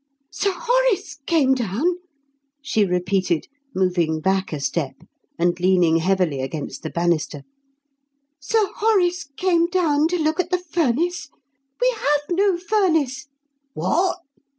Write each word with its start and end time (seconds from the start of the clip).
"Sir 0.31 0.51
Horace 0.51 1.19
came 1.27 1.53
down?" 1.53 1.85
she 2.59 2.83
repeated, 2.85 3.47
moving 3.75 4.19
back 4.19 4.51
a 4.51 4.59
step 4.59 4.95
and 5.37 5.59
leaning 5.59 5.97
heavily 5.97 6.41
against 6.41 6.81
the 6.81 6.89
bannister. 6.89 7.43
"Sir 8.39 8.71
Horace 8.77 9.27
came 9.37 9.67
down 9.67 10.07
to 10.07 10.17
look 10.17 10.39
at 10.39 10.49
the 10.49 10.57
furnace? 10.57 11.29
We 11.79 11.91
have 11.97 12.21
no 12.31 12.57
furnace!" 12.57 13.27
"What!" 13.75 14.17